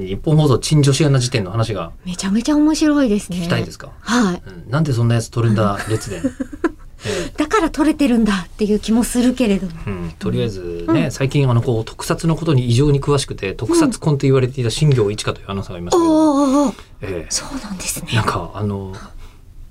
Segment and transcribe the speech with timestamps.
[0.00, 3.38] 何日本放送陳女子アナ時点の話がめちゃめちゃ面白いですね。
[3.38, 4.42] 聞きたいですか、はい。
[4.46, 6.22] うん、なんでそんなやつ取るんだ列伝、
[7.06, 9.72] えだから取れてるんだっていう気もするけれども。
[9.86, 17.30] えうん、とりあえずね、最近あのこう特撮のことに異常に詳しくて特撮婚と言われていた新行一華というアナウンサーがいましたけど、おーおーおーええ。
[17.30, 18.12] そうなんですね。
[18.14, 18.92] なんかあの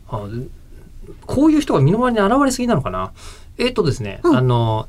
[0.09, 0.27] あ
[1.25, 3.11] こういう人が身の回りに現れすぎなのかな？
[3.57, 4.37] えっ、とですね、うん。
[4.37, 4.87] あの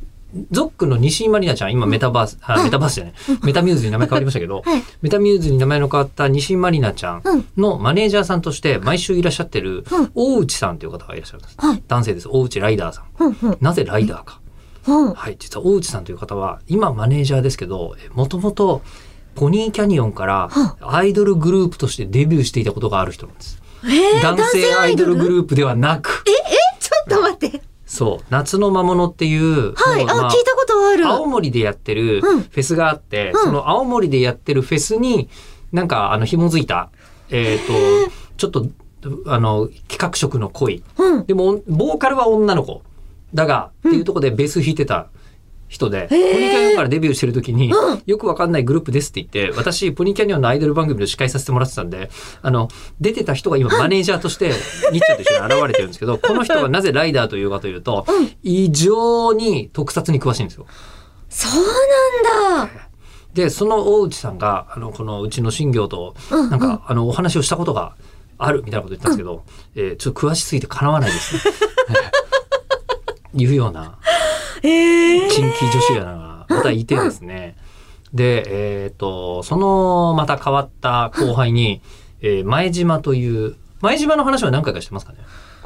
[0.51, 3.15] ZOCの西井万理那ちゃん今メタバース、あメタバースじゃない。
[3.43, 4.83] メタミューズに名前変わりましたけど、はい。
[5.03, 7.47] メタミューズに名前の変わった西井万理那ちゃんうん。
[7.57, 10.11] のマネージャーさんとして毎週いらっしゃってるうん。
[10.15, 11.83] 大内さんという方がいらっしゃるんです、はい。
[11.89, 12.29] 男性です。
[12.29, 13.59] 大内ライダーさん。
[13.61, 14.41] なぜライダーか、
[14.87, 15.15] うん。
[15.15, 18.83] はい、実は大内さんという方は今マネージャーですけどもともと
[19.35, 20.51] ポニーキャニオンから
[20.81, 23.61] アイドルグループとしてデビューしていたことがある人なんです。
[23.85, 26.20] えー男性アイドルグループではなく。
[28.01, 30.09] そう、夏の魔物っていう、はい。
[30.09, 31.07] あ、あ聞いたことある。
[31.07, 35.29] 青森でやってるうんフェスがあって、うんその青森でやってるフェスに、
[35.71, 36.89] なんか、あの、紐づいた、
[37.29, 37.75] えっ、と、
[38.39, 38.67] ちょっと、
[39.27, 40.83] あの、企画色の濃い。
[40.97, 41.27] うん。
[41.27, 42.81] でも、ボーカルは女の子。
[43.35, 45.09] だが、っていうところでベース弾いてた
[45.71, 48.03] 人で、ポニーキャニオンからデビューしてる時に、うん。
[48.05, 52.11] よくわかんないグループですって言って、私、ポニーキャニオンのアイドル番組の司会させてもらってたんで、
[52.43, 52.67] あの、
[53.01, 54.49] 出てた人が今マネージャーとして、
[54.93, 58.05] ニッチャと一緒に現れてるんですけど、この人がなぜライダーというかというと、
[58.43, 60.67] 異常に特撮に詳しいんですよ。
[61.29, 61.63] そう
[62.25, 62.73] なんだ。
[63.33, 67.95] で、その大内さんが、あの、このうちの新業と、なんか、あの、お話をしたことが
[68.39, 69.45] あるみたいなこと言ったんですけど、
[69.77, 71.43] えーちょっと詳しすぎてかなわないですね。
[73.35, 73.99] いうような、
[74.63, 77.57] ええ新規女子アナがまたいてですね。
[78.13, 78.45] で、
[78.85, 81.81] えっ、と、そのまた変わった後輩に、
[82.21, 85.19] えー前島という、前島の話は何回かしてますかね？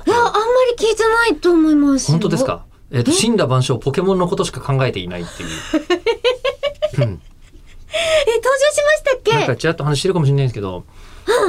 [0.06, 0.38] いや、あんま
[0.78, 2.10] り聞いてないと思います。
[2.10, 2.64] 本当ですか？
[2.90, 5.48] えっ、と、死んだ万象、ポケモンのことしか考えていないっていう。
[6.98, 7.02] うん。
[7.02, 9.32] え、登場しましたっけ？
[9.32, 10.84] なんかちらっと話してるかもしれないんですけど、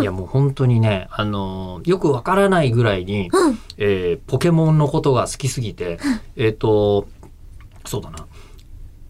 [0.01, 3.59] いやもう本当にね、あのーよくわからないぐらいに、うん。
[3.77, 5.99] えーポケモンのことが好きすぎて、
[6.37, 7.07] えっ、と、
[7.85, 8.25] そうだな。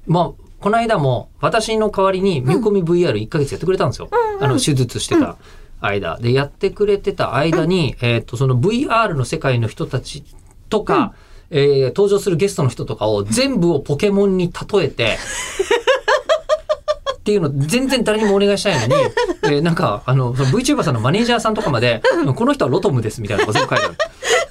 [0.08, 4.10] まあ、この間も私の代わりに見込み VR1 ヶ月やってくれたんですよ。
[4.40, 5.38] あの、手術してた
[5.80, 6.18] 間。
[6.20, 10.24] で、やってくれてた間に、えっ、と、その VR の世界の人たち
[10.70, 11.14] とか、
[11.52, 15.18] えー登場するゲストの人とかを全部をポケモンに例えて、
[17.18, 19.04] っていうの全然誰にもお願いしたいのに、
[19.44, 22.02] えーなんか、あの、その VTuber さんのマネージャーさんとかまで、
[22.36, 23.96] この人はロトムですみたいなのが全部書いてある。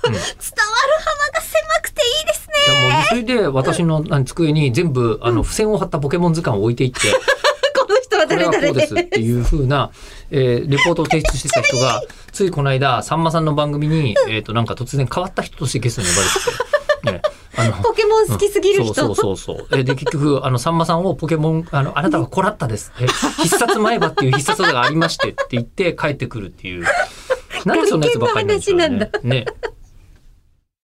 [0.04, 2.54] う ん伝わる幅が狭くていいですね。
[2.66, 6.98] いやもうそれで私の机に全部あの付箋を貼ったポケモン図鑑を置いていって、
[7.78, 9.90] この人はこれはこうですっていう風な、
[10.30, 17.22] えーレポートを提出してた人が、 ついこの間、さんまさんの番組に、えっ、と、なんか突然変わった人としてゲストに呼ばれてて、 ね、
[17.56, 18.94] あの、ポケモン好きすぎる人。
[18.94, 19.66] そうそうそうそう。
[19.70, 22.92] えーで、結局、あの、さんまさんをポケモン、あの、あなたはコラッタです。
[23.00, 23.06] え
[23.42, 26.84] 必殺前歯っていう必殺技がありましてって言って帰ってくるっていう。
[27.64, 29.10] なんでそんなやつばっかりなんでしょうね。
[29.22, 29.46] ね。